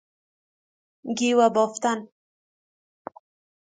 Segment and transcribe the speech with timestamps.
[1.17, 1.99] گیوه بافتن